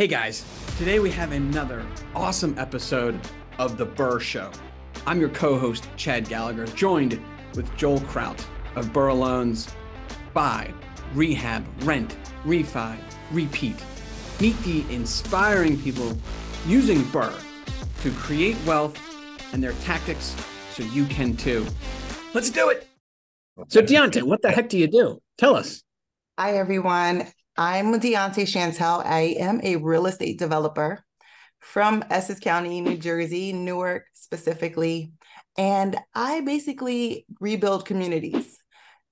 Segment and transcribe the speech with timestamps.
[0.00, 0.46] Hey guys,
[0.78, 3.20] today we have another awesome episode
[3.58, 4.50] of The BRRRR Show.
[5.06, 7.22] I'm your co host, Chad Gallagher, joined
[7.54, 8.42] with Joel Kraut
[8.76, 9.68] of BRRRR Loans.
[10.32, 10.72] Buy,
[11.12, 12.16] rehab, rent,
[12.46, 12.96] refi,
[13.30, 13.76] repeat.
[14.40, 16.16] Meet the inspiring people
[16.66, 17.38] using BRRRR
[18.00, 18.98] to create wealth
[19.52, 20.34] and their tactics
[20.72, 21.66] so you can too.
[22.32, 22.88] Let's do it.
[23.68, 25.20] So, Dionte, what the heck do you do?
[25.36, 25.82] Tell us.
[26.38, 27.26] Hi, everyone.
[27.56, 29.04] I'm Dionte Chantel.
[29.04, 31.04] I am a real estate developer
[31.58, 35.12] from Essex County, New Jersey, Newark specifically.
[35.58, 38.58] And I basically rebuild communities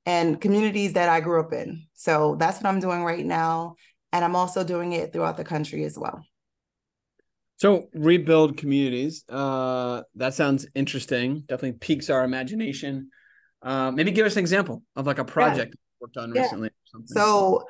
[0.07, 1.87] and communities that I grew up in.
[1.95, 3.75] So that's what I'm doing right now.
[4.12, 6.25] And I'm also doing it throughout the country as well.
[7.57, 9.25] So rebuild communities.
[9.29, 11.41] Uh, that sounds interesting.
[11.41, 13.11] Definitely piques our imagination.
[13.61, 15.97] Uh, maybe give us an example of like a project yeah.
[16.01, 16.43] worked on yeah.
[16.43, 16.70] recently.
[17.07, 17.67] So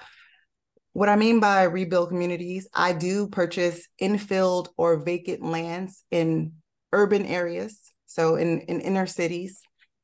[0.93, 6.55] what I mean by rebuild communities, I do purchase infilled or vacant lands in
[6.93, 9.61] urban areas, so in, in inner cities.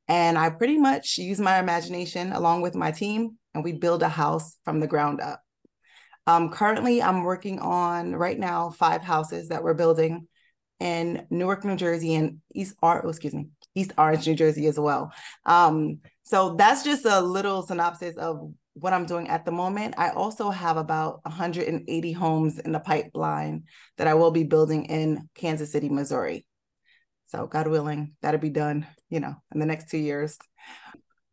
[0.06, 4.08] And I pretty much use my imagination along with my team, and we build a
[4.08, 5.40] house from the ground up.
[6.26, 10.28] Um, currently, I'm working on right now five houses that we're building
[10.80, 14.78] in Newark, New Jersey, and East Ar- oh, excuse me, East Orange, New Jersey as
[14.78, 15.12] well.
[15.46, 19.94] Um, so that's just a little synopsis of what I'm doing at the moment.
[19.96, 23.64] I also have about 180 homes in the pipeline
[23.98, 26.46] that I will be building in Kansas City, Missouri.
[27.26, 30.36] So God willing, that'll be done, you know, in the next two years.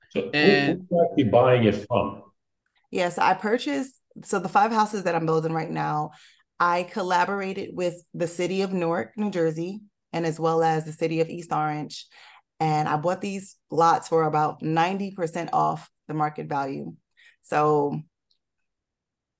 [0.10, 2.24] So and who, who are buying it from?
[2.92, 6.12] Yes, I purchased so the five houses that I'm building right now,
[6.60, 9.82] I collaborated with the city of Newark, New Jersey,
[10.14, 12.06] and as well as the city of East Orange.
[12.60, 16.94] And I bought these lots for about 90% off the market value.
[17.44, 18.02] So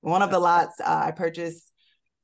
[0.00, 1.70] one of the lots uh, I purchased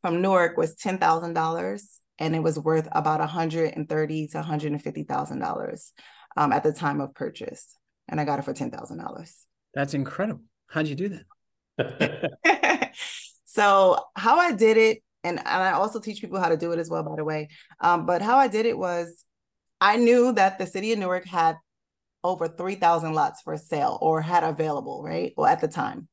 [0.03, 4.27] from Newark was ten thousand dollars, and it was worth about one hundred and thirty
[4.29, 5.93] to one hundred and fifty thousand um, dollars
[6.37, 7.75] at the time of purchase,
[8.09, 9.47] and I got it for ten thousand dollars.
[9.75, 10.43] That's incredible.
[10.69, 11.21] How'd you do
[11.78, 12.91] that?
[13.44, 16.78] so how I did it, and, and I also teach people how to do it
[16.78, 17.49] as well, by the way.
[17.81, 19.25] Um, but how I did it was,
[19.81, 21.56] I knew that the city of Newark had
[22.25, 25.33] over 3,000 lots for sale or had available, right?
[25.37, 26.09] Well, at the time.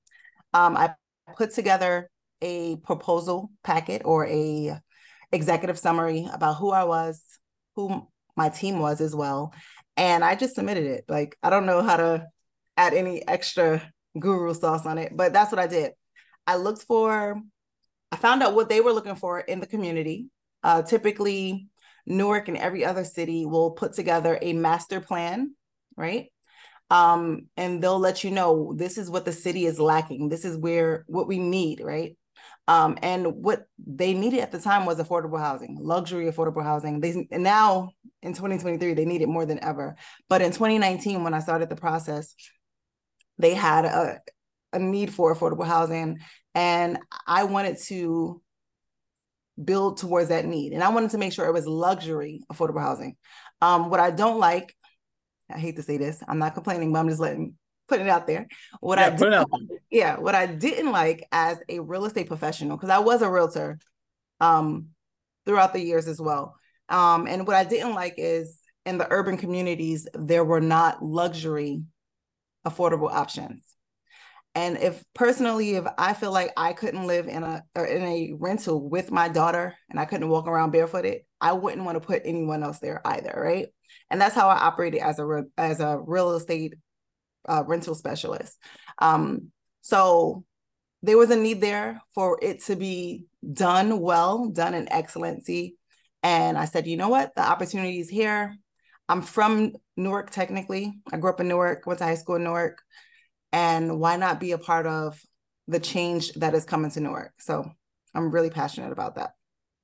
[0.53, 0.93] Um, I
[1.35, 2.09] put together
[2.41, 4.79] a proposal packet or a
[5.31, 7.21] executive summary about who I was,
[7.75, 9.53] who my team was as well.
[9.97, 11.05] And I just submitted it.
[11.07, 12.27] Like, I don't know how to
[12.77, 13.81] add any extra
[14.19, 15.93] guru sauce on it, but that's what I did.
[16.47, 17.41] I looked for,
[18.11, 20.27] I found out what they were looking for in the community.
[20.63, 21.67] Uh, typically,
[22.05, 25.55] Newark and every other city will put together a master plan
[25.95, 26.27] right?
[26.91, 30.29] Um, and they'll let you know this is what the city is lacking.
[30.29, 32.15] This is where what we need, right?
[32.67, 36.99] Um, and what they needed at the time was affordable housing, luxury affordable housing.
[36.99, 37.91] They now
[38.21, 39.95] in 2023 they need it more than ever.
[40.29, 42.33] But in 2019, when I started the process,
[43.37, 44.19] they had a,
[44.73, 46.19] a need for affordable housing,
[46.55, 48.41] and I wanted to
[49.63, 53.15] build towards that need, and I wanted to make sure it was luxury affordable housing.
[53.61, 54.75] Um, what I don't like
[55.51, 56.23] I hate to say this.
[56.27, 57.55] I'm not complaining, but I'm just letting
[57.87, 58.47] put it out there.
[58.79, 59.47] What yeah, I did,
[59.91, 63.79] yeah, what I didn't like as a real estate professional, because I was a realtor
[64.41, 64.87] um
[65.45, 66.55] throughout the years as well.
[66.89, 71.83] Um, and what I didn't like is in the urban communities, there were not luxury
[72.65, 73.63] affordable options.
[74.53, 78.33] And if personally, if I feel like I couldn't live in a or in a
[78.39, 82.21] rental with my daughter and I couldn't walk around barefooted, I wouldn't want to put
[82.25, 83.67] anyone else there either, right?
[84.09, 86.75] And that's how I operated as a as a real estate
[87.47, 88.57] uh, rental specialist.
[88.99, 89.51] Um,
[89.81, 90.43] so
[91.03, 95.77] there was a need there for it to be done well, done in excellency,
[96.23, 98.55] and I said, you know what, the opportunity is here.
[99.07, 100.93] I'm from Newark, technically.
[101.11, 102.81] I grew up in Newark, went to high school in Newark,
[103.51, 105.21] and why not be a part of
[105.67, 107.33] the change that is coming to Newark?
[107.39, 107.69] So
[108.15, 109.33] I'm really passionate about that.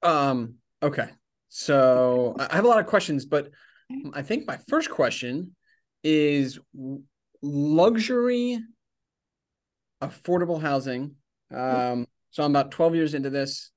[0.01, 0.55] Um.
[0.81, 1.09] Okay.
[1.49, 3.49] So I have a lot of questions, but
[4.13, 5.55] I think my first question
[6.03, 6.59] is
[7.41, 8.59] luxury
[10.01, 11.15] affordable housing.
[11.53, 13.71] Um, so I'm about 12 years into this.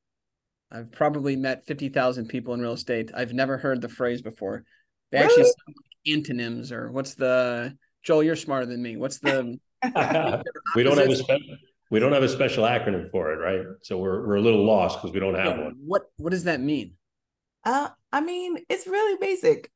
[0.70, 3.11] I've probably met 50,000 people in real estate.
[3.14, 4.64] I've never heard the phrase before.
[5.12, 5.26] They really?
[5.26, 8.96] actually sound like antonyms or what's the Joel, you're smarter than me.
[8.96, 9.58] What's the
[10.75, 11.56] we don't have a special
[11.90, 13.64] we don't have a special acronym for it, right?
[13.82, 15.75] So we're we're a little lost because we don't have yeah, one.
[15.87, 16.94] What what does that mean?
[17.64, 19.70] Uh I mean, it's really basic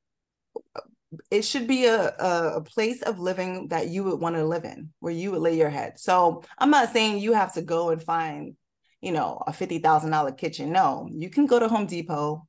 [1.31, 4.91] it should be a, a, place of living that you would want to live in
[5.01, 8.03] where you would lay your head so i'm not saying you have to go and
[8.03, 8.55] find
[9.01, 10.73] you know, a $50,000 kitchen.
[10.73, 12.47] No, you can go to Home Depot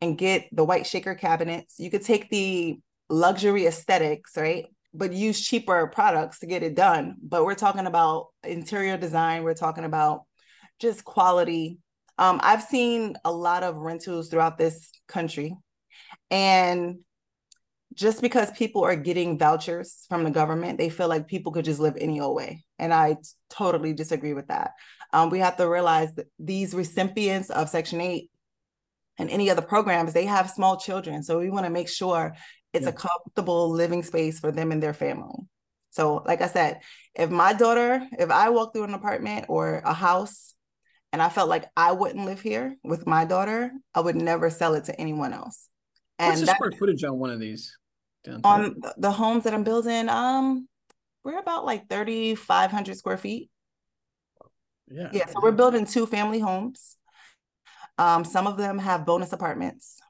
[0.00, 1.76] and get the white shaker cabinets.
[1.78, 2.78] You could take the
[3.08, 4.66] luxury aesthetics, right?
[4.92, 7.16] But use cheaper products to get it done.
[7.22, 10.22] But we're talking about interior design, we're talking about
[10.80, 11.78] just quality.
[12.18, 15.56] Um, I've seen a lot of rentals throughout this country.
[16.30, 16.98] And
[17.96, 21.80] just because people are getting vouchers from the government, they feel like people could just
[21.80, 22.64] live any old way.
[22.78, 23.16] And I
[23.48, 24.72] totally disagree with that.
[25.12, 28.30] Um, we have to realize that these recipients of Section 8
[29.18, 31.22] and any other programs, they have small children.
[31.22, 32.34] So we want to make sure
[32.74, 32.90] it's yeah.
[32.90, 35.46] a comfortable living space for them and their family.
[35.90, 36.80] So, like I said,
[37.14, 40.54] if my daughter, if I walk through an apartment or a house
[41.10, 44.74] and I felt like I wouldn't live here with my daughter, I would never sell
[44.74, 45.70] it to anyone else.
[46.18, 47.74] And What's the that, square footage on one of these?
[48.44, 50.68] On the homes that I'm building, um,
[51.24, 53.50] we're about like 3,500 square feet.
[54.88, 55.10] Yeah.
[55.12, 55.26] Yeah.
[55.26, 56.96] So we're building two family homes.
[57.98, 60.00] Um, some of them have bonus apartments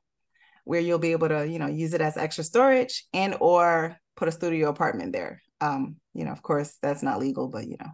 [0.65, 4.29] where you'll be able to, you know, use it as extra storage and or put
[4.29, 5.41] a studio apartment there.
[5.61, 7.91] Um, you know, of course, that's not legal, but you know,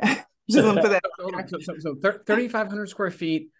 [0.50, 1.02] just put that.
[1.48, 3.50] so, so, so 3,500 square feet,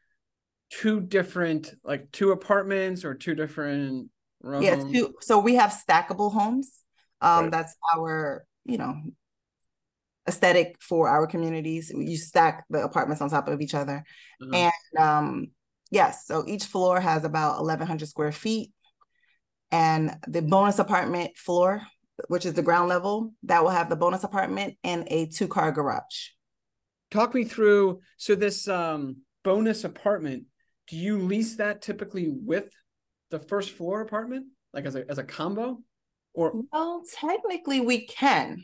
[0.68, 4.10] two different, like two apartments or two different
[4.46, 4.92] row yeah, homes?
[4.92, 6.72] Two, so we have stackable homes.
[7.20, 7.52] Um, right.
[7.52, 8.96] That's our, you know,
[10.28, 11.92] aesthetic for our communities.
[11.94, 14.04] You stack the apartments on top of each other.
[14.42, 14.54] Mm-hmm.
[14.54, 15.46] And um,
[15.90, 18.72] yes, so each floor has about 1,100 square feet.
[19.70, 21.82] And the bonus apartment floor,
[22.28, 25.72] which is the ground level, that will have the bonus apartment and a two car
[25.72, 26.30] garage.
[27.10, 30.44] Talk me through so this um, bonus apartment,
[30.88, 32.68] do you lease that typically with
[33.30, 35.78] the first floor apartment, like as a as a combo?
[36.34, 38.62] Or well, technically we can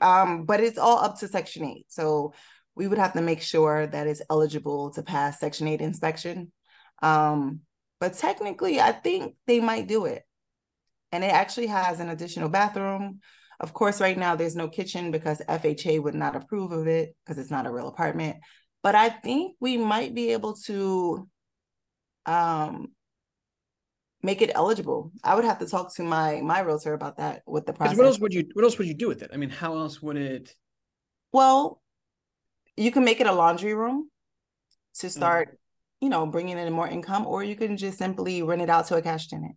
[0.00, 1.86] um, but it's all up to Section 8.
[1.88, 2.34] So
[2.74, 6.52] we would have to make sure that it's eligible to pass Section 8 inspection.
[7.02, 7.60] Um,
[8.00, 10.22] but technically, I think they might do it.
[11.12, 13.20] And it actually has an additional bathroom.
[13.60, 17.38] Of course, right now there's no kitchen because FHA would not approve of it because
[17.38, 18.38] it's not a real apartment.
[18.82, 21.28] But I think we might be able to
[22.26, 22.88] um,
[24.24, 25.12] make it eligible.
[25.22, 27.96] I would have to talk to my my realtor about that with the process.
[27.98, 29.30] What else would you What else would you do with it?
[29.32, 30.56] I mean, how else would it?
[31.32, 31.82] Well,
[32.76, 34.08] you can make it a laundry room
[35.00, 35.20] to mm-hmm.
[35.20, 35.56] start, mm
[36.00, 38.94] you know, bringing in more income, or you can just simply rent it out to
[38.96, 39.56] a cash tenant.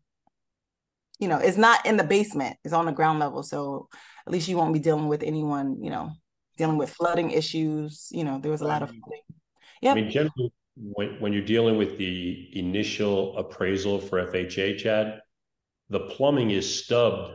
[1.19, 3.89] You know, it's not in the basement; it's on the ground level, so
[4.25, 5.83] at least you won't be dealing with anyone.
[5.83, 6.11] You know,
[6.57, 8.07] dealing with flooding issues.
[8.11, 9.27] You know, there was a lot of flooding.
[9.81, 9.91] Yeah.
[9.91, 15.21] I mean, generally, when, when you're dealing with the initial appraisal for FHA, Chad,
[15.89, 17.33] the plumbing is stubbed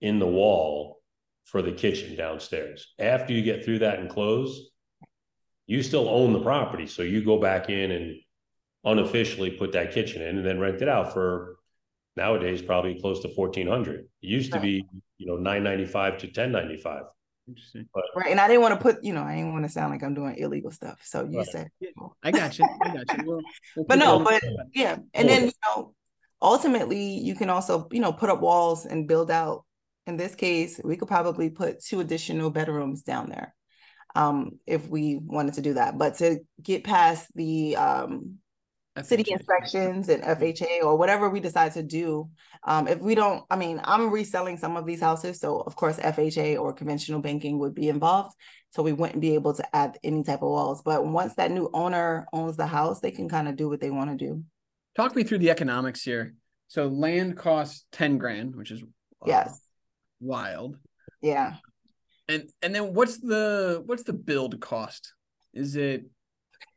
[0.00, 1.00] in the wall
[1.44, 2.94] for the kitchen downstairs.
[2.98, 4.70] After you get through that and close,
[5.66, 6.86] you still own the property.
[6.86, 8.16] So you go back in and
[8.84, 11.56] unofficially put that kitchen in and then rent it out for
[12.16, 14.84] nowadays probably close to 1400 it used to be
[15.18, 17.02] you know 995 to 1095
[17.50, 17.88] Interesting.
[17.92, 18.30] But, right.
[18.30, 20.14] And I didn't want to put, you know, I didn't want to sound like I'm
[20.14, 21.00] doing illegal stuff.
[21.04, 21.46] So you right.
[21.46, 21.70] said,
[22.22, 22.66] I got you.
[22.82, 23.24] I got you.
[23.26, 23.40] We'll,
[23.76, 24.42] we'll but no, but
[24.74, 24.98] yeah.
[25.14, 25.94] And then, you know,
[26.40, 29.64] ultimately you can also, you know, put up walls and build out.
[30.06, 33.54] In this case, we could probably put two additional bedrooms down there
[34.14, 35.98] um, if we wanted to do that.
[35.98, 38.38] But to get past the um,
[39.00, 39.06] FHA.
[39.06, 42.28] city inspections and FHA or whatever we decide to do.
[42.64, 45.40] Um, if we don't, I mean, I'm reselling some of these houses.
[45.40, 48.34] So, of course, FHA or conventional banking would be involved.
[48.70, 50.82] So, we wouldn't be able to add any type of walls.
[50.82, 53.90] But once that new owner owns the house, they can kind of do what they
[53.90, 54.44] want to do.
[54.96, 56.34] Talk me through the economics here.
[56.68, 58.82] So, land costs 10 grand, which is
[59.26, 59.60] yes,
[60.20, 60.76] wild.
[61.22, 61.56] Yeah.
[62.28, 65.12] And and then what's the what's the build cost?
[65.52, 66.04] Is it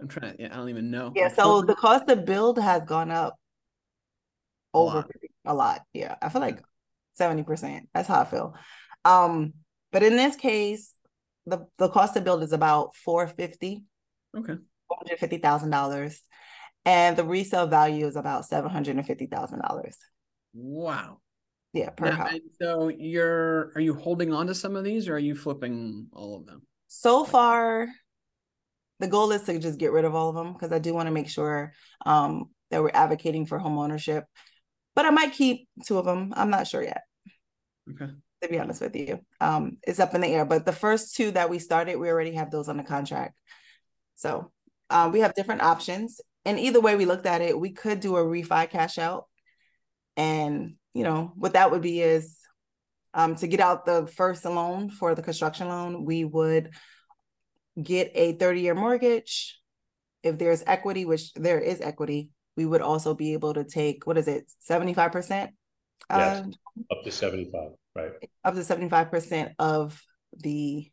[0.04, 1.14] I'm trying to, yeah, I don't even know.
[1.16, 3.40] Yeah, so the cost to build has gone up
[4.74, 5.10] over a lot.
[5.46, 5.82] a lot.
[5.94, 6.62] Yeah, I feel like
[7.20, 7.88] 70%.
[7.94, 8.54] That's how I feel.
[9.06, 9.54] Um,
[9.94, 10.94] but in this case,
[11.46, 13.84] the, the cost to build is about 450.
[14.38, 14.56] Okay.
[14.92, 16.20] $450,000.
[16.86, 19.94] And the resale value is about $750,000.
[20.54, 21.20] Wow.
[21.72, 22.34] Yeah, per now, house.
[22.62, 26.36] So you're are you holding on to some of these or are you flipping all
[26.36, 26.64] of them?
[26.88, 27.88] So far,
[29.04, 31.08] the goal is to just get rid of all of them because I do want
[31.08, 31.74] to make sure
[32.06, 34.24] um, that we're advocating for home ownership.
[34.96, 36.34] But I might keep two of them.
[36.38, 37.02] I'm not sure yet.
[37.92, 38.14] Okay.
[38.42, 40.46] To be honest with you, um, it's up in the air.
[40.46, 43.34] But the first two that we started, we already have those on the contract.
[44.16, 44.54] So
[44.90, 46.22] um, we have different options.
[46.46, 49.26] And either way we looked at it, we could do a refi cash out.
[50.16, 52.38] And, you know, what that would be is
[53.14, 56.70] um, to get out the first loan for the construction loan, we would
[57.82, 59.60] get a 30 year mortgage
[60.22, 64.18] if there's equity, which there is equity, we would also be able to take what
[64.18, 65.50] is it, 75%?
[66.10, 66.46] Yes,
[66.92, 68.12] up to 75, right?
[68.44, 70.02] Up to 75% of
[70.38, 70.90] the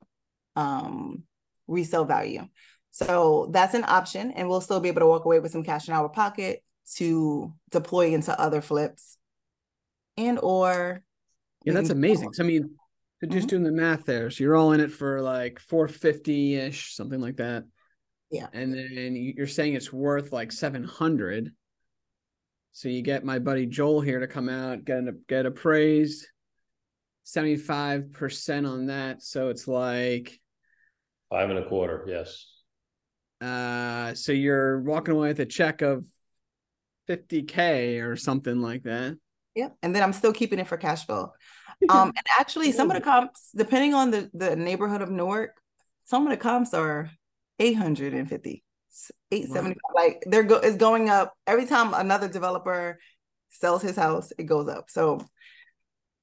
[0.56, 1.24] um
[1.66, 2.46] resale value.
[2.90, 5.88] So that's an option, and we'll still be able to walk away with some cash
[5.88, 6.62] in our pocket
[6.96, 9.16] to deploy into other flips
[10.16, 11.02] and or
[11.64, 12.70] yeah that's amazing so i mean
[13.28, 13.48] just mm-hmm.
[13.48, 14.30] doing the math there.
[14.30, 17.64] So you're all in it for like 450-ish something like that.
[18.30, 18.46] Yeah.
[18.52, 21.52] And then you're saying it's worth like 700
[22.72, 26.26] so you get my buddy joel here to come out get a, get appraised.
[27.26, 29.22] 75% on that.
[29.22, 30.40] So it's like
[31.28, 32.46] five and a quarter yes.
[33.40, 36.04] Uh so you're walking away with a check of
[37.08, 39.16] 50k or something like that.
[39.56, 39.76] Yep.
[39.82, 41.32] And then I'm still keeping it for cash flow.
[41.88, 45.60] Um, and actually some of the comps, depending on the, the neighborhood of Newark,
[46.04, 47.10] some of the comps are
[47.58, 48.62] 850,
[49.30, 49.76] 875.
[49.76, 50.02] Wow.
[50.02, 52.98] Like they're go is going up every time another developer
[53.50, 54.90] sells his house, it goes up.
[54.90, 55.24] So,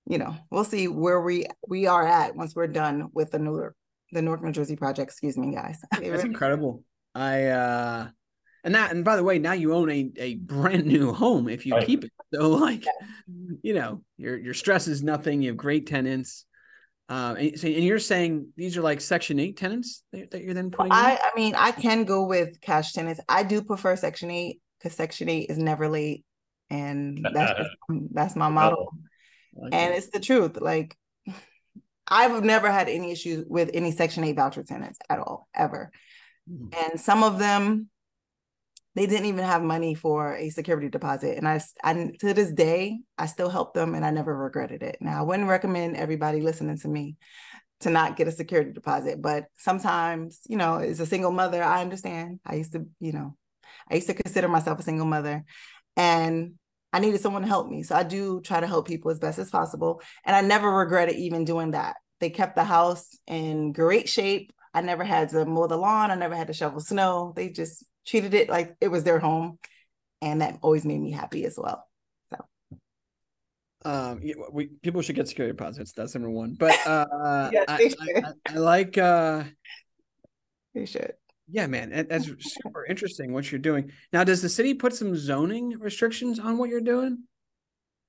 [0.08, 3.76] you know, we'll see where we we are at once we're done with the Newark,
[4.12, 5.12] the Newark, New Jersey project.
[5.12, 5.80] Excuse me, guys.
[5.92, 6.84] That's incredible.
[7.16, 8.08] I uh
[8.64, 11.66] and that and by the way, now you own a, a brand new home if
[11.66, 11.86] you right.
[11.86, 12.12] keep it.
[12.34, 12.86] So like,
[13.62, 15.42] you know, your your stress is nothing.
[15.42, 16.46] You have great tenants.
[17.10, 20.54] Uh, and, so, and you're saying these are like Section Eight tenants that, that you're
[20.54, 20.92] then putting.
[20.92, 21.18] I in?
[21.24, 23.22] I mean, I can go with cash tenants.
[23.30, 26.26] I do prefer Section Eight because Section Eight is never late,
[26.70, 27.70] and that's just,
[28.12, 28.94] that's my model.
[29.56, 30.60] Like and it's the truth.
[30.60, 30.98] Like,
[32.08, 35.92] I've never had any issues with any Section Eight voucher tenants at all, ever.
[36.52, 36.92] Mm-hmm.
[36.92, 37.90] And some of them
[38.98, 43.00] they didn't even have money for a security deposit and I, I to this day
[43.18, 44.98] i still help them and i never regretted it.
[45.00, 47.18] Now i wouldn't recommend everybody listening to me
[47.82, 51.82] to not get a security deposit but sometimes you know as a single mother i
[51.82, 52.40] understand.
[52.46, 53.36] I used to you know
[53.90, 55.46] i used to consider myself a single mother
[55.96, 56.54] and
[56.92, 59.38] i needed someone to help me so i do try to help people as best
[59.38, 61.98] as possible and i never regretted even doing that.
[62.20, 64.52] They kept the house in great shape.
[64.74, 66.12] I never had to mow the lawn.
[66.12, 67.34] I never had to shovel snow.
[67.36, 69.60] They just treated it like it was their home.
[70.22, 71.88] And that always made me happy as well.
[72.32, 72.46] So
[73.86, 74.22] um
[74.52, 75.94] we people should get security deposits.
[75.94, 76.56] That's number one.
[76.58, 79.44] But uh yes, I, I, I, I, like uh
[80.74, 81.14] they should.
[81.50, 82.30] Yeah, man, that's
[82.64, 83.92] super interesting what you're doing.
[84.12, 87.24] Now, does the city put some zoning restrictions on what you're doing?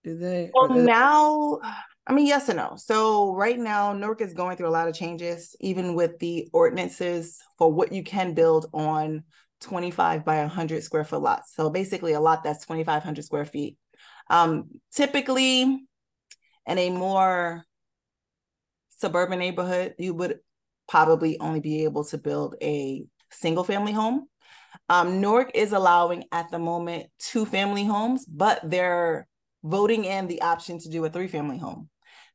[0.04, 0.50] Do they?
[0.52, 0.82] Well, they...
[0.82, 1.60] now,
[2.06, 2.74] I mean, yes and no.
[2.76, 7.38] So right now, Newark is going through a lot of changes, even with the ordinances
[7.58, 9.24] for what you can build on
[9.60, 11.54] 25 by 100 square foot lots.
[11.54, 13.76] So basically a lot that's 2,500 square feet.
[14.30, 17.64] Um, typically in a more
[18.90, 20.40] suburban neighborhood, you would
[20.88, 24.26] probably only be able to build a single family home.
[24.88, 29.26] Um, Newark is allowing at the moment two family homes, but they're
[29.62, 31.88] voting in the option to do a three family home.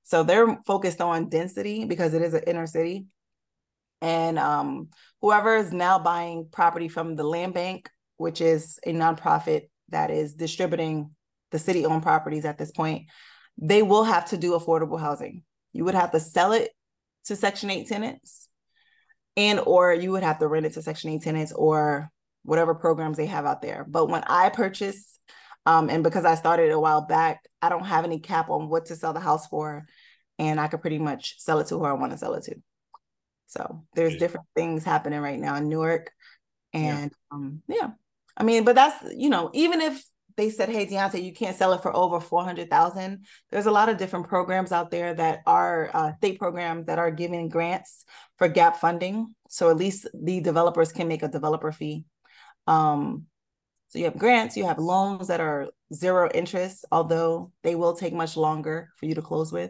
[0.04, 3.06] So they're focused on density because it is an inner city.
[4.04, 4.90] And um,
[5.22, 10.36] whoever is now buying property from the land bank, which is a nonprofit that is
[10.36, 11.12] distributing
[11.52, 13.04] the city owned properties at this point,
[13.58, 15.44] they will have to do affordable housing.
[15.72, 16.72] You would have to sell it
[17.26, 18.50] to Section 8 tenants
[19.38, 22.12] and or you would have to rent it to Section 8 tenants or
[22.44, 23.86] whatever programs they have out there.
[23.88, 25.18] But when I purchase,
[25.66, 28.88] um, and because I started a while back, I don't have any cap on what
[28.88, 29.86] to sell the house for.
[30.40, 32.56] And I could pretty much sell it to who I want to sell it to.
[33.54, 36.12] So there's different things happening right now in Newark.
[36.74, 37.36] And yeah.
[37.36, 37.90] um, yeah.
[38.36, 40.04] I mean, but that's you know, even if
[40.36, 43.26] they said, hey, Dionte, you can't sell it for over 400,000.
[43.52, 47.12] There's a lot of different programs out there that are uh, state programs that are
[47.12, 48.06] giving grants
[48.40, 49.36] for gap funding.
[49.50, 52.06] So at least the developers can make a developer fee.
[52.66, 53.28] Um,
[53.90, 58.14] so you have grants, you have loans that are zero interest, although they will take
[58.14, 59.70] much longer for you to close with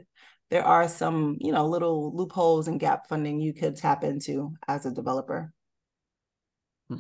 [0.53, 4.86] there are some, you know, little loopholes and gap funding you could tap into as
[4.86, 5.51] a developer.
[6.88, 6.98] Hmm.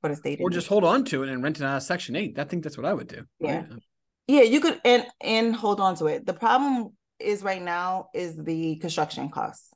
[0.00, 0.38] For a state.
[0.40, 2.38] Or just hold on to it and rent it out of Section 8.
[2.38, 3.24] I think that's what I would do.
[3.40, 3.56] Yeah.
[3.56, 3.82] Right?
[4.28, 6.24] Yeah, you could and and hold on to it.
[6.24, 9.70] The problem is right now is the construction costs.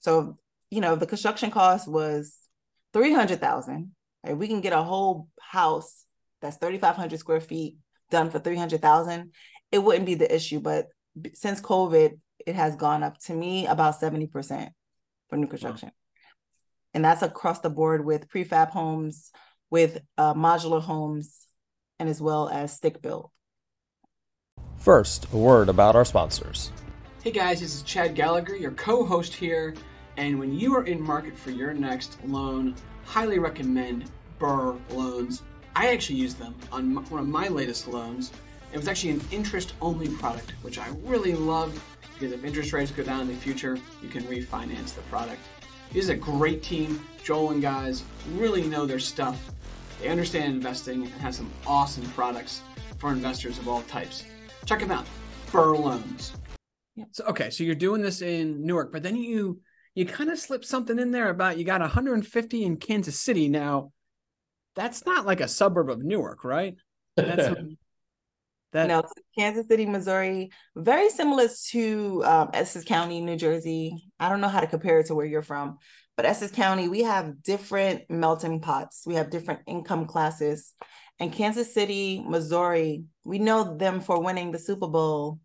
[0.00, 0.38] So,
[0.70, 2.38] you know, the construction cost was
[2.94, 3.92] 300,000.
[4.24, 4.34] Right?
[4.34, 6.06] We can get a whole house
[6.40, 7.76] that's 3500 square feet
[8.10, 9.30] done for 300,000.
[9.72, 10.86] It wouldn't be the issue, but
[11.34, 14.70] since COVID, it has gone up to me about 70%
[15.28, 15.88] for new construction.
[15.88, 16.22] Wow.
[16.94, 19.32] And that's across the board with prefab homes,
[19.68, 21.46] with uh, modular homes,
[21.98, 23.30] and as well as stick built.
[24.76, 26.70] First, a word about our sponsors.
[27.22, 29.74] Hey guys, this is Chad Gallagher, your co host here.
[30.16, 32.74] And when you are in market for your next loan,
[33.04, 35.42] highly recommend BRRRR loans.
[35.74, 38.32] I actually used them on one of my latest loans.
[38.72, 41.82] It was actually an interest only product, which I really love
[42.18, 45.40] because if interest rates go down in the future, you can refinance the product.
[45.92, 47.04] This is a great team.
[47.22, 48.02] Joel and guys
[48.34, 49.50] really know their stuff.
[50.00, 52.62] They understand investing and have some awesome products
[52.98, 54.24] for investors of all types.
[54.64, 55.06] Check them out.
[55.48, 56.32] BRRRR Loans.
[56.94, 57.04] Yeah.
[57.12, 59.60] So okay, so you're doing this in Newark, but then you
[59.94, 63.48] you kind of slipped something in there about you got 150 in Kansas City.
[63.48, 63.92] Now,
[64.74, 66.76] that's not like a suburb of Newark, right?
[67.16, 67.58] That's
[68.76, 69.02] that no,
[69.38, 73.96] Kansas City, Missouri, very similar to um, Essex County, New Jersey.
[74.20, 75.78] I don't know how to compare it to where you're from,
[76.16, 79.04] but Essex County, we have different melting pots.
[79.06, 80.74] We have different income classes.
[81.18, 85.40] And Kansas City, Missouri, we know them for winning the Super Bowl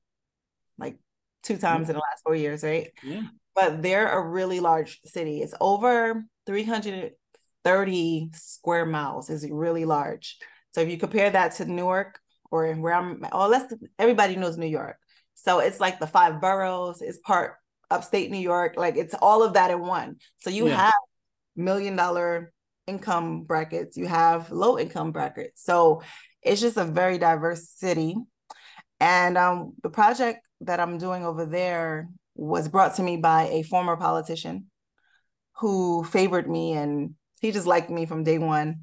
[0.78, 0.98] like
[1.44, 2.92] two times in the last four years, right?
[3.02, 3.24] Yeah.
[3.56, 5.42] But they're a really large city.
[5.42, 10.38] It's over 330 square miles, is really large.
[10.72, 12.21] So if you compare that to Newark,
[12.52, 14.98] or where I'm, oh, let's everybody knows New York.
[15.36, 17.56] So it's like the five boroughs, it's part
[17.90, 20.18] upstate New York, like it's all of that in one.
[20.40, 20.76] So you yeah.
[20.76, 20.94] have
[21.56, 22.54] million dollar
[22.88, 25.64] income brackets, you have low income brackets.
[25.64, 26.04] So
[26.42, 28.16] it's just a very diverse city.
[29.00, 33.64] And um, the project that I'm doing over there was brought to me by a
[33.64, 34.68] former politician
[35.58, 38.82] who favored me and he just liked me from day one.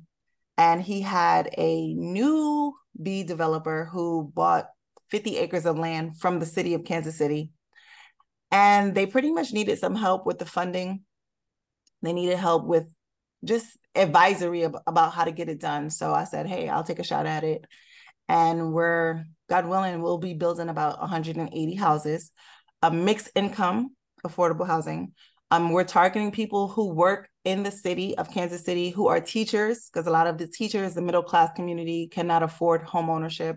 [0.59, 4.67] And he had a new B developer who bought
[5.11, 7.53] 50 acres of land from the city of Kansas City.
[8.51, 11.03] And they pretty much needed some help with the funding.
[12.03, 12.87] They needed help with
[13.45, 15.91] just advisory about how to get it done.
[15.91, 17.65] So I said, hey, I'll take a shot at it.
[18.29, 22.33] And we're, God willing, we'll be building about 180 houses,
[22.83, 23.95] a mixed income,
[24.27, 25.13] affordable housing.
[25.51, 29.89] Um, we're targeting people who work in the city of Kansas City who are teachers,
[29.89, 33.57] because a lot of the teachers, the middle class community, cannot afford home ownership.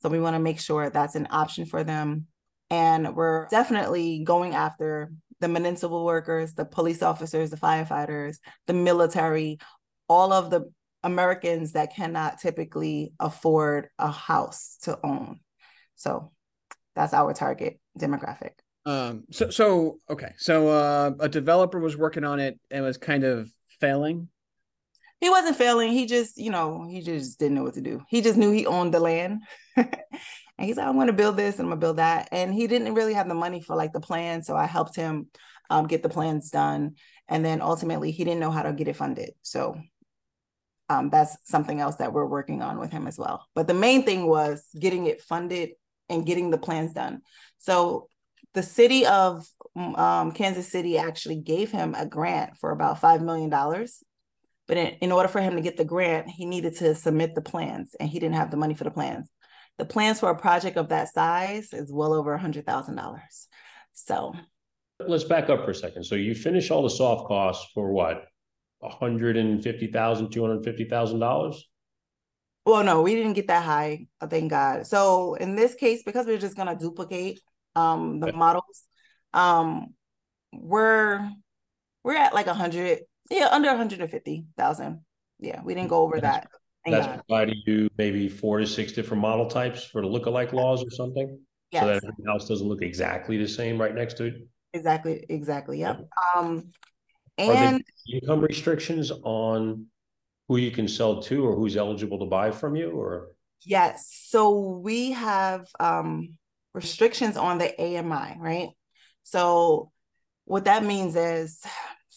[0.00, 2.26] So we want to make sure that's an option for them.
[2.70, 9.58] And we're definitely going after the municipal workers, the police officers, the firefighters, the military,
[10.08, 15.40] all of the Americans that cannot typically afford a house to own.
[15.96, 16.32] So
[16.94, 18.52] that's our target demographic.
[18.88, 23.22] Um, so, so okay, so uh, a developer was working on it and was kind
[23.22, 24.28] of failing.
[25.20, 25.92] He wasn't failing.
[25.92, 28.00] He just, you know, he just didn't know what to do.
[28.08, 29.42] He just knew he owned the land,
[29.76, 29.90] and
[30.56, 32.66] he's like, "I'm going to build this and I'm going to build that." And he
[32.66, 35.28] didn't really have the money for like the plan, so I helped him
[35.68, 36.94] um, get the plans done.
[37.28, 39.32] And then ultimately, he didn't know how to get it funded.
[39.42, 39.78] So
[40.88, 43.46] um, that's something else that we're working on with him as well.
[43.54, 45.72] But the main thing was getting it funded
[46.08, 47.20] and getting the plans done.
[47.58, 48.08] So
[48.58, 53.48] the city of um, Kansas City actually gave him a grant for about $5 million.
[54.66, 57.40] But in, in order for him to get the grant, he needed to submit the
[57.40, 59.30] plans and he didn't have the money for the plans.
[59.78, 63.20] The plans for a project of that size is well over $100,000.
[63.92, 64.34] So
[65.06, 66.02] let's back up for a second.
[66.02, 68.24] So you finish all the soft costs for what?
[68.82, 71.56] $150,000, $250,000?
[72.66, 74.84] Well, no, we didn't get that high, thank God.
[74.84, 77.40] So in this case, because we're just going to duplicate
[77.78, 78.84] um the models
[79.34, 79.94] um
[80.52, 81.30] we're
[82.02, 85.00] we're at like a hundred yeah under 150,000
[85.38, 86.50] yeah we didn't go over that's, that.
[86.90, 87.22] That's God.
[87.28, 91.38] providing you maybe four to six different model types for the lookalike laws or something?
[91.70, 91.82] Yes.
[91.82, 94.34] so that every house doesn't look exactly the same right next to it?
[94.72, 96.00] Exactly exactly yep.
[96.00, 96.40] Yeah.
[96.40, 96.72] um
[97.36, 99.86] and income restrictions on
[100.48, 103.28] who you can sell to or who's eligible to buy from you or?
[103.66, 106.38] Yes so we have um
[106.78, 108.68] restrictions on the AMI, right?
[109.22, 109.90] So
[110.44, 111.60] what that means is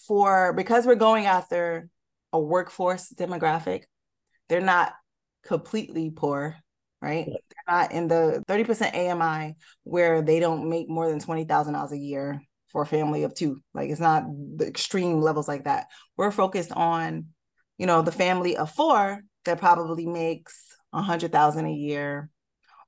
[0.07, 1.89] for because we're going after
[2.33, 3.83] a workforce demographic,
[4.47, 4.93] they're not
[5.43, 6.55] completely poor,
[7.01, 7.25] right?
[7.27, 12.41] They're not in the 30% AMI where they don't make more than $20,000 a year
[12.71, 13.61] for a family of two.
[13.73, 14.23] Like it's not
[14.55, 15.87] the extreme levels like that.
[16.17, 17.27] We're focused on,
[17.77, 22.29] you know, the family of four that probably makes a hundred thousand a year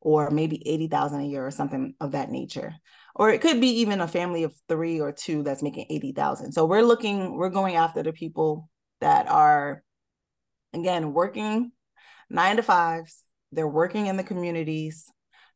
[0.04, 2.76] or maybe 80,000 a year or something of that nature.
[3.16, 6.52] Or it could be even a family of 3 or 2 that's making 80,000.
[6.52, 9.82] So we're looking we're going after the people that are
[10.74, 11.72] again working
[12.30, 15.06] 9 to 5s, they're working in the communities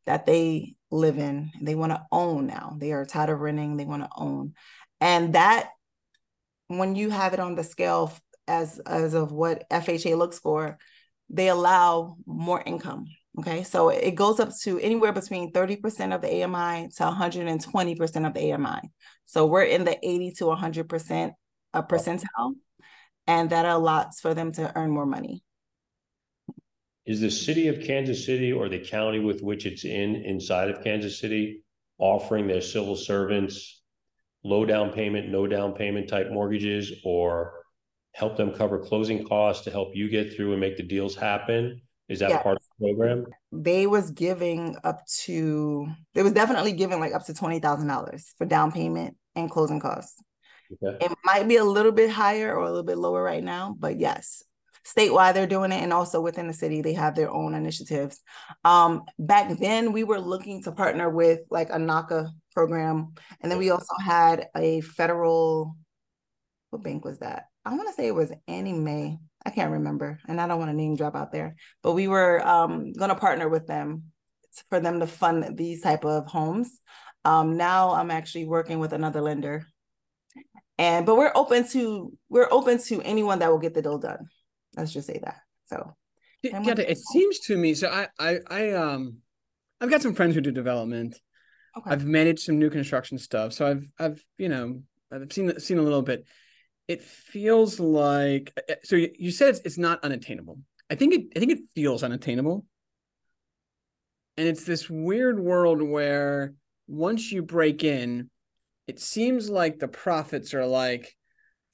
[0.06, 1.50] that they live in.
[1.60, 2.76] They want to own now.
[2.78, 4.54] They are tired of renting, they want to own.
[5.00, 5.68] And that
[6.68, 8.14] when you have it on the scale
[8.46, 10.78] as as of what FHA looks for,
[11.28, 16.42] they allow more income Okay, so it goes up to anywhere between 30% of the
[16.42, 18.80] AMI to 120% of the AMI.
[19.26, 21.32] So we're in the 80 to 100%
[21.74, 22.54] a percentile.
[23.26, 25.42] and that allows for them to earn more money.
[27.04, 30.82] Is the city of Kansas City or the county with which it's in inside of
[30.82, 31.62] Kansas City
[31.98, 33.82] offering their civil servants
[34.44, 37.52] low down payment, no down payment type mortgages or
[38.14, 41.80] help them cover closing costs to help you get through and make the deals happen?
[42.08, 42.42] Is that Yes.
[42.42, 43.26] part of program?
[43.52, 48.32] They was giving up to they was definitely giving like up to twenty thousand dollars
[48.38, 50.20] for down payment and closing costs.
[50.82, 51.06] Okay.
[51.06, 53.98] It might be a little bit higher or a little bit lower right now, but
[53.98, 54.42] yes,
[54.86, 58.20] statewide they're doing it, and also within the city they have their own initiatives.
[58.64, 63.58] Um, back then we were looking to partner with like a NACA program, and then
[63.58, 65.76] we also had a federal.
[66.70, 67.44] What bank was that?
[67.64, 69.18] I want to say it was Fannie Mae.
[69.48, 72.46] I can't remember, and I don't want to name drop out there, but we were
[72.46, 74.04] um, going to partner with them
[74.68, 76.80] for them to fund these type of homes.
[77.24, 79.66] Um, now I'm actually working with another lender
[80.78, 84.28] and but we're open to we're open to anyone that will get the deal done
[84.76, 85.94] let's just say that so
[86.42, 87.74] Yeah, And it seems to me.
[87.74, 89.18] So I, I, I, um,
[89.80, 91.18] I've got some friends who do development.
[91.76, 94.82] okay I've managed some new construction stuff, so I've, I've, you know,
[95.12, 96.24] I've seen seen a little bit.
[96.88, 98.96] It feels like uh, so.
[98.96, 100.58] You, said it's, it's not unattainable.
[100.90, 101.26] I think it.
[101.36, 102.64] I think it feels unattainable,
[104.36, 106.54] and it's this weird world where
[106.86, 108.30] once you break in,
[108.86, 111.14] it seems like the profits are like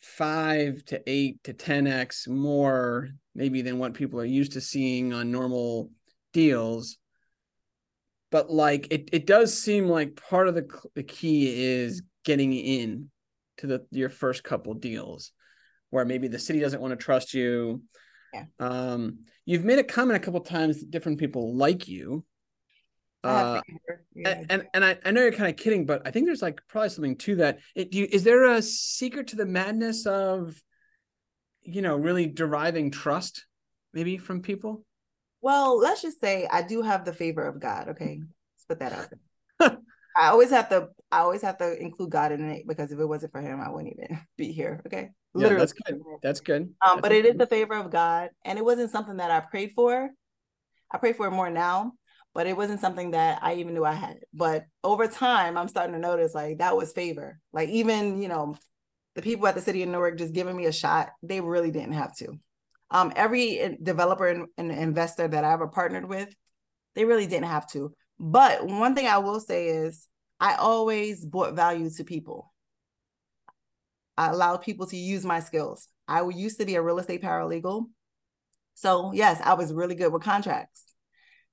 [0.00, 5.14] five to eight to ten x more maybe than what people are used to seeing
[5.14, 5.90] on normal
[6.34, 6.98] deals
[8.30, 13.08] but like it, it does seem like part of the the key is getting in
[13.58, 15.32] to the your first couple deals
[15.90, 17.82] where maybe the city doesn't want to trust you
[18.32, 18.44] Yeah.
[18.60, 22.24] um you've made a comment a couple times that different people like you
[23.22, 23.60] uh.
[24.14, 24.42] Yeah.
[24.50, 26.90] and, and I, I know you're kind of kidding, but I think there's like probably
[26.90, 27.58] something to that.
[27.74, 30.62] It, do you, is there a secret to the madness of,
[31.62, 33.46] you know, really deriving trust,
[33.94, 34.84] maybe from people?
[35.40, 38.92] well let's just say i do have the favor of god okay let's put that
[38.92, 39.20] out there
[40.16, 43.06] i always have to i always have to include god in it because if it
[43.06, 46.00] wasn't for him i wouldn't even be here okay Yeah, that's good.
[46.22, 46.62] That's good.
[46.62, 49.40] Um, That's but it is the favor of God, and it wasn't something that I
[49.40, 50.10] prayed for.
[50.90, 51.92] I pray for it more now,
[52.34, 54.18] but it wasn't something that I even knew I had.
[54.32, 57.40] But over time, I'm starting to notice like that was favor.
[57.52, 58.56] Like even you know,
[59.14, 61.94] the people at the city of Newark just giving me a shot, they really didn't
[61.94, 62.38] have to.
[62.90, 66.32] Um, every developer and, and investor that I ever partnered with,
[66.94, 67.92] they really didn't have to.
[68.18, 70.08] But one thing I will say is,
[70.40, 72.52] I always brought value to people.
[74.16, 75.88] I allowed people to use my skills.
[76.06, 77.86] I used to be a real estate paralegal.
[78.74, 80.84] So, yes, I was really good with contracts.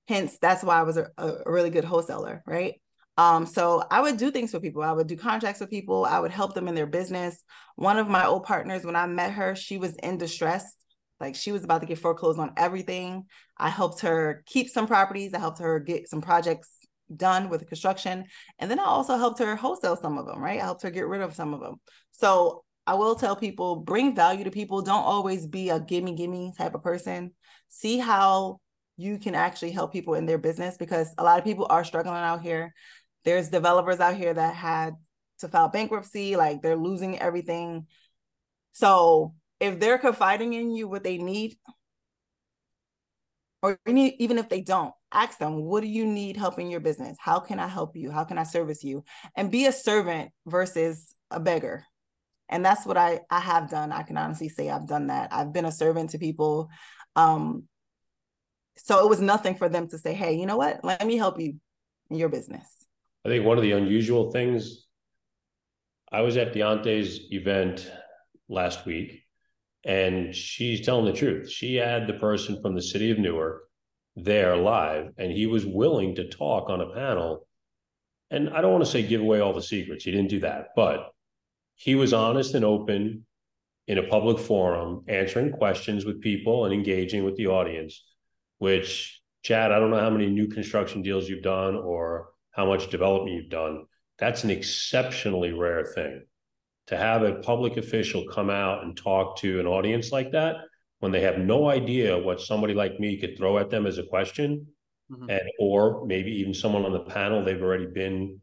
[0.08, 2.82] Hence, that's why I was a, a really good wholesaler, right?
[3.18, 4.82] Um, so I would do things for people.
[4.82, 6.06] I would do contracts with people.
[6.06, 7.44] I would help them in their business.
[7.76, 10.74] One of my old partners, when I met her, she was in distress.
[11.22, 13.26] Like she was about to get foreclosed on everything.
[13.58, 15.34] I helped her keep some properties.
[15.34, 16.70] I helped her get some projects
[17.16, 18.26] done with construction.
[18.60, 20.60] And then I also helped her wholesale some of them, right?
[20.60, 21.76] I helped her get rid of some of them.
[22.12, 24.82] So I will tell people bring value to people.
[24.82, 27.32] Don't always be a gimme, gimme type of person.
[27.70, 28.60] See how
[28.98, 32.16] you can actually help people in their business because a lot of people are struggling
[32.16, 32.74] out here.
[33.24, 34.96] There's developers out here that had
[35.40, 37.88] to file bankruptcy, like they're losing everything.
[38.74, 41.58] So if they're confiding in you what they need,
[43.62, 46.80] or any- even if they don't, ask them, what do you need help in your
[46.80, 47.16] business?
[47.20, 48.10] How can I help you?
[48.10, 49.04] How can I service you?
[49.36, 51.86] And be a servant versus a beggar.
[52.50, 53.92] And that's what I, I have done.
[53.92, 55.32] I can honestly say I've done that.
[55.32, 56.70] I've been a servant to people.
[57.16, 57.68] Um,
[58.78, 60.84] so it was nothing for them to say, hey, you know what?
[60.84, 61.60] Let me help you
[62.10, 62.88] in your business.
[63.24, 64.88] I think one of the unusual things,
[66.12, 67.90] I was at Dionte's event
[68.50, 69.24] last week,
[69.84, 71.50] and she's telling the truth.
[71.50, 73.64] She had the person from the city of Newark
[74.16, 77.48] there live, and he was willing to talk on a panel.
[78.30, 80.70] And I don't want to say give away all the secrets, he didn't do that,
[80.76, 81.12] but
[81.76, 83.26] he was honest and open
[83.88, 88.04] in a public forum, answering questions with people and engaging with the audience,
[88.60, 92.92] which Chad, I don't know how many new construction deals you've done or how much
[92.92, 93.86] development you've done.
[94.20, 96.24] That's an exceptionally rare thing.
[96.88, 100.58] To have a public official come out and talk to an audience like that
[101.00, 104.04] when they have no idea what somebody like me could throw at them as a
[104.04, 104.68] question,
[105.10, 105.30] Mhm.
[105.30, 108.42] and or maybe even someone on the panel they've already been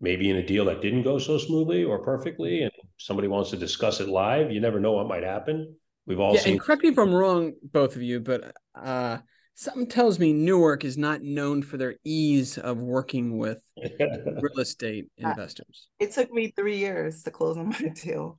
[0.00, 3.56] maybe in a deal that didn't go so smoothly or perfectly, and somebody wants to
[3.56, 4.52] discuss it live.
[4.52, 5.74] You never know what might happen.
[6.06, 9.18] We've all Yeah, seen and correct me if I'm wrong, both of you, but uh,
[9.56, 15.10] something tells me Newark is not known for their ease of working with real estate
[15.24, 15.88] Uh, investors.
[15.98, 18.38] It took me three years to close on my deal.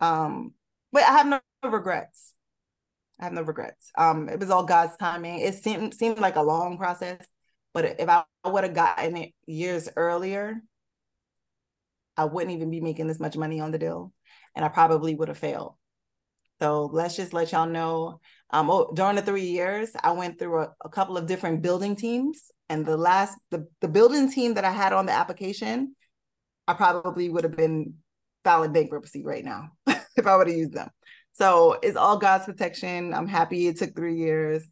[0.00, 0.52] Um,
[0.92, 2.32] but I have no regrets.
[3.20, 3.90] I have no regrets.
[3.96, 5.38] Um, it was all God's timing.
[5.38, 7.24] It seemed seemed like a long process,
[7.72, 10.60] but if I would have gotten it years earlier,
[12.16, 14.12] I wouldn't even be making this much money on the deal,
[14.56, 15.74] and I probably would have failed.
[16.60, 18.20] So let's just let y'all know.
[18.50, 21.96] Um, oh, during the three years, I went through a, a couple of different building
[21.96, 25.96] teams, and the last the the building team that I had on the application,
[26.68, 27.94] I probably would have been
[28.44, 30.88] filing bankruptcy right now if I would have used them.
[31.32, 33.12] So it's all God's protection.
[33.12, 34.64] I'm happy it took three years.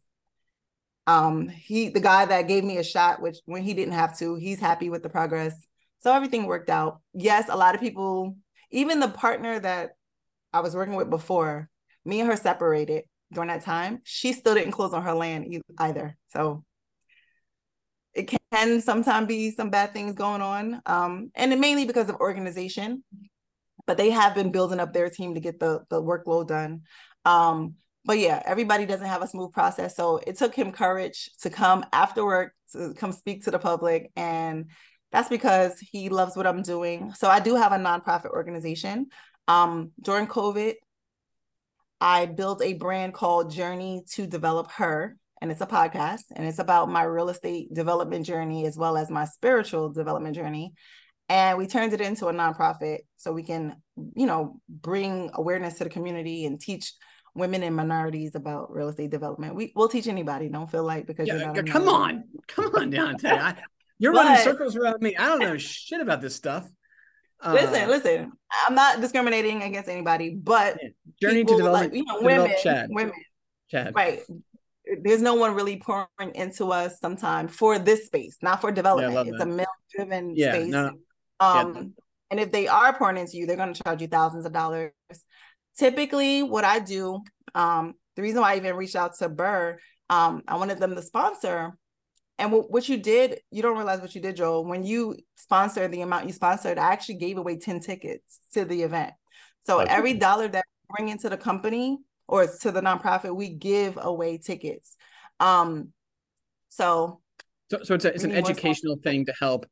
[1.05, 4.35] Um, he the guy that gave me a shot, which when he didn't have to,
[4.35, 5.53] he's happy with the progress.
[5.99, 7.01] So everything worked out.
[7.13, 8.37] Yes, a lot of people,
[8.71, 9.91] even the partner that
[10.53, 11.69] I was working with before,
[12.05, 13.99] me and her separated during that time.
[14.03, 16.17] She still didn't close on her land either.
[16.29, 16.63] So
[18.13, 20.81] it can sometimes be some bad things going on.
[20.85, 23.03] Um, and mainly because of organization
[23.85, 26.81] but they have been building up their team to get the the workload done.
[27.25, 29.95] Um, but yeah, everybody doesn't have a smooth process.
[29.95, 34.11] So it took him courage to come after work to come speak to the public.
[34.15, 34.65] And
[35.11, 37.13] that's because he loves what I'm doing.
[37.13, 39.07] So I do have a nonprofit organization.
[39.47, 40.73] Um, during COVID,
[42.03, 45.15] I built a brand called Journey to Develop Her.
[45.41, 49.09] And it's a podcast and it's about my real estate development journey as well as
[49.09, 50.73] my spiritual development journey.
[51.27, 53.75] And we turned it into a nonprofit so we can
[54.15, 56.93] you know bring awareness to the community and teach
[57.35, 59.55] women and minorities about real estate development.
[59.55, 62.91] We, will teach anybody don't feel like because yeah, you're not come on come on
[62.91, 63.25] Dionte.
[63.25, 63.55] I,
[63.99, 65.17] you're but, running circles around me.
[65.17, 66.69] I don't know shit about this stuff.
[67.43, 68.31] Uh, listen listen
[68.65, 70.77] i'm not discriminating against anybody but
[71.21, 72.89] journey to develop like, you know women Chad.
[72.91, 73.13] women
[73.69, 73.95] Chad.
[73.95, 74.21] right
[75.01, 79.13] there's no one really pouring into us sometimes for this space, not for development.
[79.13, 79.47] Yeah, it's that.
[79.47, 80.71] a male driven yeah, space.
[80.71, 80.91] No,
[81.39, 81.83] um, yeah.
[82.31, 84.91] And if they are pouring into you, they're going to charge you thousands of dollars.
[85.77, 87.21] Typically, what I do,
[87.55, 89.77] um, the reason why I even reached out to BRRRR,
[90.09, 91.77] um, I wanted them to sponsor.
[92.39, 94.65] And w- what you did, you don't realize what you did, Joel.
[94.65, 98.81] When you sponsored the amount you sponsored, I actually gave away 10 tickets to the
[98.81, 99.13] event.
[99.65, 103.97] So That's every dollar that bring into the company or to the nonprofit, we give
[104.01, 104.95] away tickets.
[105.39, 105.93] Um,
[106.69, 107.21] so
[107.69, 109.65] so, so it's, a, it's an educational thing to help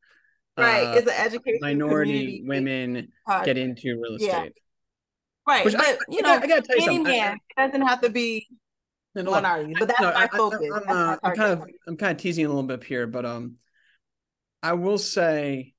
[0.57, 3.07] right uh, it's an education minority women
[3.43, 4.45] get into real estate yeah.
[5.47, 7.03] right Which but I, you know I, gotta tell you something.
[7.03, 8.47] Man, it doesn't have to be
[9.15, 12.11] no, no, minority but that's no, my focus I'm, uh, I'm, kind of i'm kind
[12.11, 13.55] of teasing a little bit here but um
[14.61, 15.73] i will say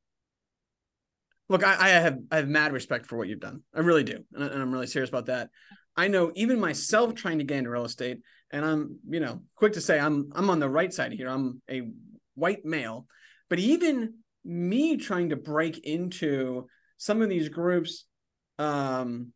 [1.53, 3.63] look I, I have i have mad respect for what you've done.
[3.75, 4.25] I really do.
[4.33, 5.51] And, and i'm really serious about that.
[5.97, 9.75] I know even myself trying to get into real estate and i'm you know quick
[9.75, 11.29] to say i'm i'm on the right side here.
[11.29, 11.83] I'm a
[12.35, 13.07] white male.
[13.49, 18.07] But even me trying to break into some of these groups
[18.59, 19.33] um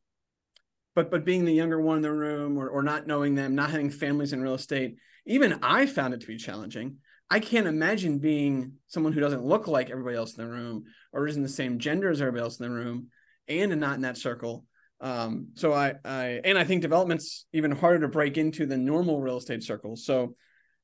[0.94, 3.70] but but being the younger one in the room or, or not knowing them not
[3.70, 6.96] having families in real estate even i found it to be challenging
[7.30, 11.26] i can't imagine being someone who doesn't look like everybody else in the room or
[11.26, 13.08] isn't the same gender as everybody else in the room
[13.48, 14.64] and not in that circle
[15.00, 19.20] um so i i and i think development's even harder to break into than normal
[19.20, 20.34] real estate circles so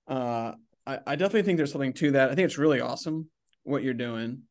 [0.09, 0.53] uh
[0.87, 2.31] I, I definitely think there's something to that.
[2.31, 3.29] I think it's really awesome
[3.63, 4.43] what you're doing.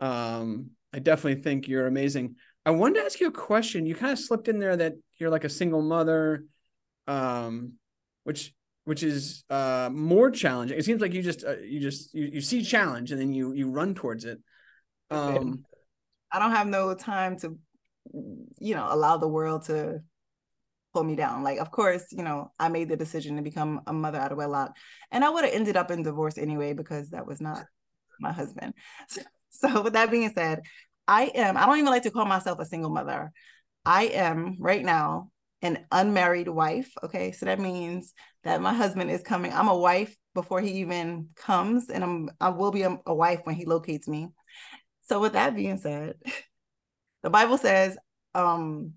[0.00, 2.36] Um, I definitely think you're amazing.
[2.64, 3.86] I wanted to ask you a question.
[3.86, 6.44] You kind of slipped in there that you're like a single mother,
[7.06, 7.74] um,
[8.24, 8.52] which
[8.88, 10.78] which is uh, more challenging.
[10.78, 13.52] It seems like you just uh, you just you, you see challenge and then you
[13.52, 14.38] you run towards it.
[15.10, 15.62] Um,
[16.32, 17.58] I don't have no time to,
[18.58, 20.00] you know, allow the world to
[20.94, 21.42] pull me down.
[21.42, 24.38] Like, of course, you know, I made the decision to become a mother out of
[24.38, 24.74] wedlock,
[25.10, 27.66] and I would have ended up in divorce anyway because that was not
[28.20, 28.72] my husband.
[29.10, 29.20] So,
[29.50, 30.62] so with that being said,
[31.06, 33.32] I am, I don't even like to call myself a single mother.
[33.84, 35.30] I am right now
[35.62, 36.90] an unmarried wife.
[37.02, 37.32] Okay.
[37.32, 38.12] So that means
[38.44, 39.52] that my husband is coming.
[39.52, 43.40] I'm a wife before he even comes, and I'm I will be a, a wife
[43.44, 44.28] when he locates me.
[45.02, 46.14] So with that being said,
[47.22, 47.96] the Bible says,
[48.34, 48.92] um,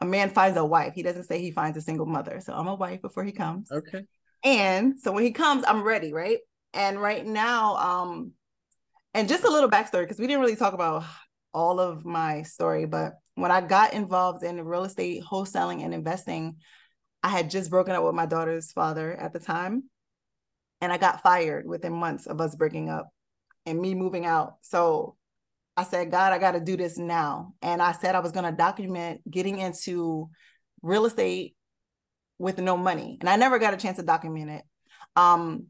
[0.00, 0.94] a man finds a wife.
[0.94, 2.40] He doesn't say he finds a single mother.
[2.40, 3.70] So I'm a wife before he comes.
[3.70, 4.04] Okay.
[4.44, 6.38] And so when he comes, I'm ready, right?
[6.72, 8.32] And right now, um,
[9.14, 11.04] and just a little backstory because we didn't really talk about
[11.54, 16.56] all of my story, but when I got involved in real estate wholesaling and investing,
[17.22, 19.84] I had just broken up with my daughter's father at the time.
[20.80, 23.08] And I got fired within months of us breaking up
[23.64, 24.54] and me moving out.
[24.62, 25.16] So
[25.76, 27.54] I said, God, I got to do this now.
[27.62, 30.30] And I said I was going to document getting into
[30.82, 31.56] real estate
[32.38, 33.18] with no money.
[33.20, 34.62] And I never got a chance to document it.
[35.14, 35.66] Um,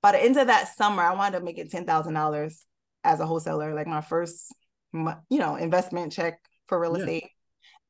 [0.00, 2.64] by the end of that summer, I wound up making it ten thousand dollars
[3.02, 4.54] as a wholesaler, like my first,
[4.92, 7.04] you know, investment check for real yeah.
[7.04, 7.30] estate.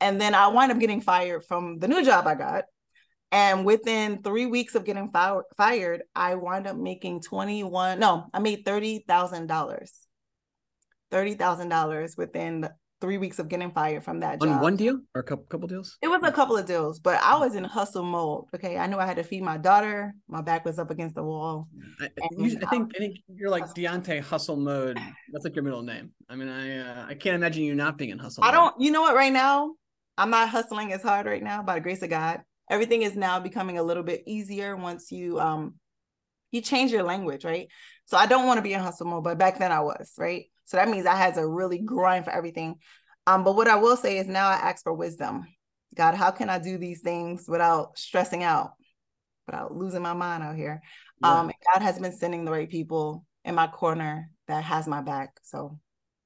[0.00, 2.64] And then I wind up getting fired from the new job I got.
[3.32, 8.38] And within three weeks of getting fi- fired, I wind up making 21, no, I
[8.38, 9.88] made $30,000.
[11.10, 12.68] $30,000 within
[13.05, 14.62] three weeks of getting fired from that On job.
[14.62, 15.99] one deal or a couple couple deals?
[16.01, 18.45] It was a couple of deals, but I was in hustle mode.
[18.55, 18.79] Okay.
[18.79, 20.14] I knew I had to feed my daughter.
[20.27, 21.69] My back was up against the wall.
[22.01, 23.77] I, you- I think I think you're like Hustle.
[23.85, 24.99] Dionte Hustle Mode.
[25.33, 26.12] That's like your middle name.
[26.31, 28.43] I mean, I uh, I can't imagine you not being in hustle.
[28.43, 28.55] I mode.
[28.55, 29.75] don't, you know what, right now,
[30.17, 32.40] I'm not hustling as hard right now by the grace of God.
[32.71, 35.75] Everything is now becoming a little bit easier once you um
[36.53, 37.69] you change your language, right?
[38.07, 40.47] So I don't want to be in hustle mode, but back then I was, right?
[40.64, 42.77] So that means I had to really grind for everything.
[43.27, 45.46] Um, but what I will say is now I ask for wisdom.
[45.94, 48.72] God, how can I do these things without stressing out,
[49.46, 50.83] without losing my mind out here?
[51.22, 51.40] Yeah.
[51.40, 55.38] Um, God has been sending the right people in my corner that has my back.
[55.42, 55.79] So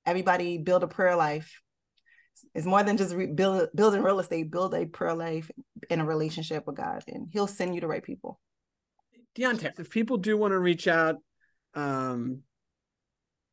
[0.07, 1.61] everybody build a prayer life.
[2.55, 4.51] It's more than just re- build building real estate.
[4.51, 5.51] Build a prayer life
[5.91, 8.41] in a relationship with God, and He'll send you the right people.
[9.37, 11.17] Dionte, if people do want to reach out,
[11.75, 12.43] um,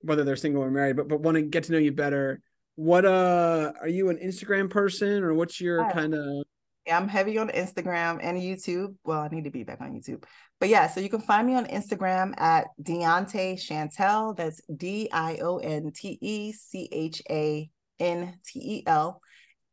[0.06, 2.41] whether they're single or married, but but want to get to know you better,
[2.76, 6.44] what uh are you an Instagram person or what's your kind of
[6.86, 8.96] Yeah, I'm heavy on Instagram and YouTube.
[9.04, 10.24] Well, I need to be back on YouTube.
[10.60, 14.36] But yeah, so you can find me on Instagram at Dionte Chantel.
[14.38, 19.22] That's D I O N T E C H A N T E L.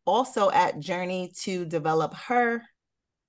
[0.04, 2.62] Also at Journey to Develop Her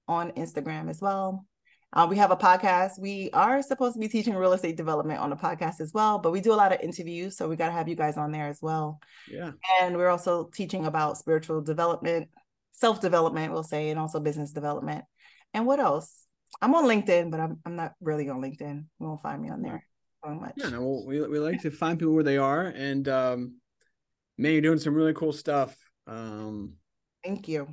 [0.07, 1.45] on Instagram as well.
[1.95, 2.99] Uh, we have a podcast.
[2.99, 6.31] We are supposed to be teaching real estate development on the podcast as well, but
[6.31, 7.37] we do a lot of interviews.
[7.37, 8.99] So we got to have you guys on there as well.
[9.29, 9.51] yeah
[9.81, 12.29] And we're also teaching about spiritual development,
[12.71, 15.05] self development, we'll say, and also business development.
[15.53, 16.25] And what else?
[16.61, 18.85] I'm on LinkedIn, but I'm, I'm not really on LinkedIn.
[18.99, 19.85] You won't find me on there
[20.25, 20.53] so much.
[20.57, 23.55] yeah no, well, we we like to find people where they are and um
[24.37, 25.75] man you're doing some really cool stuff
[26.07, 26.73] um
[27.23, 27.67] Thank you.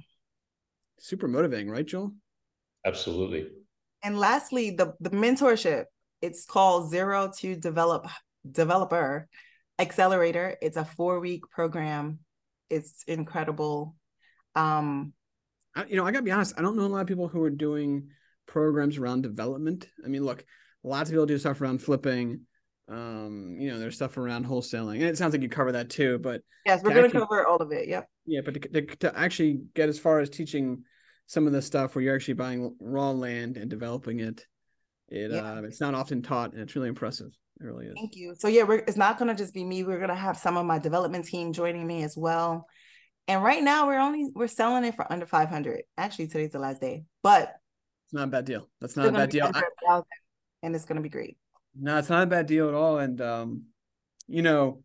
[0.98, 2.12] super motivating right Joel
[2.84, 3.46] Absolutely.
[4.02, 5.84] And lastly, the, the mentorship.
[6.22, 8.06] It's called Zero to Develop
[8.50, 9.28] Developer
[9.78, 10.56] Accelerator.
[10.60, 12.18] It's a four week program.
[12.68, 13.96] It's incredible.
[14.54, 15.12] Um,
[15.74, 17.40] I, you know I gotta be honest I don't know a lot of people who
[17.44, 18.08] are doing
[18.46, 20.44] programs around development I mean look
[20.82, 22.40] lots of people do stuff around flipping
[22.88, 26.18] um you know there's stuff around wholesaling and it sounds like you cover that too
[26.18, 27.88] but yes, we're going to cover all of it.
[27.88, 28.08] Yep.
[28.26, 30.84] Yeah, but to, to, to actually get as far as teaching
[31.30, 34.44] some of the stuff where you're actually buying raw land and developing it,
[35.10, 35.58] it Yeah.
[35.58, 37.28] uh, it's not often taught, and it's really impressive.
[37.60, 37.94] It really is.
[37.94, 38.34] Thank you.
[38.36, 39.84] So yeah, we're, it's not going to just be me.
[39.84, 42.66] We're going to have some of my development team joining me as well.
[43.28, 45.82] And right now we're only we're selling it for under 500.
[45.96, 47.54] Actually, today's the last day, but
[48.06, 48.68] It's not a bad deal.
[48.80, 49.48] That's not a bad deal.
[49.54, 50.00] I,
[50.64, 51.36] and it's going to be great.
[51.78, 52.98] no, it's not a bad deal at all.
[52.98, 53.66] And um,
[54.26, 54.82] you know,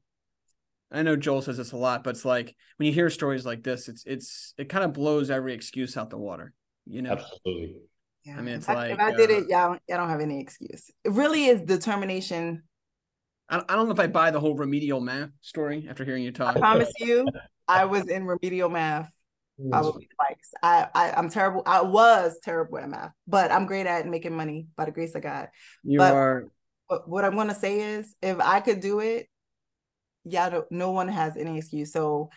[0.96, 3.64] I know Joel says this a lot, but it's like when you hear stories like
[3.64, 6.54] this, it's it's it kind of blows every excuse out the water.
[6.86, 7.82] You know, Absolutely.
[8.24, 8.38] Yeah.
[8.38, 10.22] I mean, if it's I, if like, I did uh, it, y'all, y'all don't have
[10.22, 10.90] any excuse.
[11.04, 12.64] It really is determination.
[13.50, 16.32] I, I don't know if I buy the whole remedial math story after hearing you
[16.32, 16.56] talk.
[16.56, 17.28] I promise you,
[17.68, 19.12] I was in remedial math
[19.70, 20.54] probably twice.
[20.64, 21.64] I, I I'm terrible.
[21.66, 25.22] I was terrible at math, but I'm great at making money by the grace of
[25.22, 25.50] God.
[25.84, 26.48] You but- are
[26.90, 29.28] But what I'm going to say is, if I could do it,
[30.26, 31.94] yeah, no one has any excuse.
[31.94, 32.30] So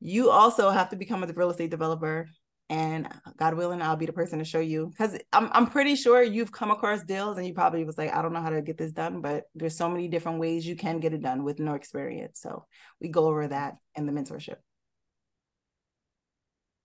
[0.00, 2.28] you also have to become a real estate developer,
[2.68, 4.88] and God willing, I'll be the person to show you.
[4.88, 8.22] Because I'm I'm pretty sure you've come across deals, and you probably was like, I
[8.22, 11.00] don't know how to get this done, but there's so many different ways you can
[11.00, 12.40] get it done with no experience.
[12.40, 12.66] So
[13.00, 14.56] we go over that in the mentorship.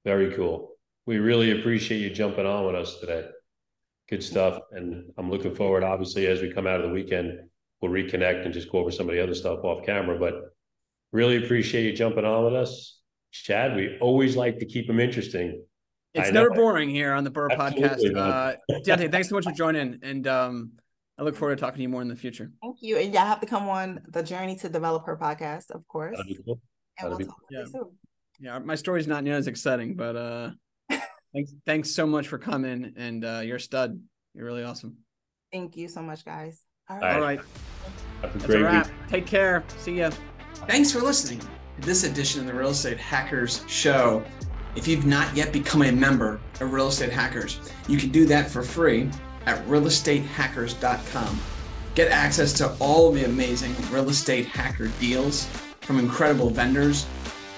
[0.06, 0.72] Very cool.
[1.06, 3.28] We really appreciate you jumping on with us today.
[4.10, 4.60] Good stuff.
[4.72, 7.40] And I'm looking forward, obviously, as we come out of the weekend,
[7.82, 10.18] we'll reconnect and just go over some of the other stuff off camera.
[10.18, 10.54] But
[11.12, 13.00] really appreciate you jumping on with us.
[13.32, 15.64] Chad, we always like to keep them interesting.
[16.14, 16.56] It's I never know.
[16.56, 18.14] boring here on the BRRRR Absolutely, podcast.
[18.14, 18.18] man.
[18.18, 20.72] Uh, Dionte, thanks so much for joining, and um,
[21.18, 22.52] I look forward to talking to you more in the future.
[22.62, 25.88] Thank you, and y'all have to come on the journey to develop her podcast, of
[25.88, 26.18] course.
[26.18, 26.60] That'd be cool.
[27.00, 27.66] And we'll that'd be- talk with you Yeah.
[27.72, 27.92] soon.
[28.42, 30.50] Yeah, my story's not near as exciting, but uh,
[31.34, 33.98] thanks, thanks so much for coming, and uh, you're a stud.
[34.34, 34.98] You're really awesome.
[35.54, 36.62] Thank you so much, guys.
[36.90, 37.14] All All right.
[37.16, 37.40] All right,
[38.22, 38.66] Have a that's a great week.
[38.66, 38.90] wrap.
[39.10, 39.64] Take care.
[39.78, 40.12] See ya.
[40.68, 41.48] Thanks for listening to
[41.82, 44.24] this edition of the Real Estate Hackers Show.
[44.76, 48.50] If you've not yet become a member of Real Estate Hackers, you can do that
[48.50, 49.10] for free
[49.46, 51.40] at realestatehackers.com.
[51.96, 55.46] Get access to all the amazing real estate hacker deals
[55.82, 57.06] from incredible vendors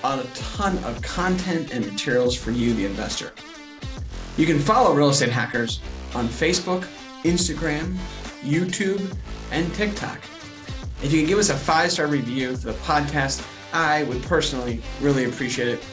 [0.03, 3.32] on a ton of content and materials for you, the investor.
[4.38, 5.82] You can follow Real Estate Hackers
[6.15, 6.88] on Facebook,
[7.24, 7.95] Instagram,
[8.43, 9.15] YouTube,
[9.51, 10.19] and TikTok.
[11.01, 14.81] If you can give us a five star review for the podcast, I would personally
[15.01, 15.85] really appreciate it.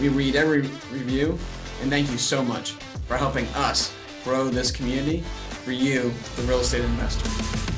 [0.00, 1.38] We read every review,
[1.82, 2.72] and thank you so much
[3.06, 3.94] for helping us
[4.24, 5.20] grow this community
[5.64, 7.77] for you, the real estate investor.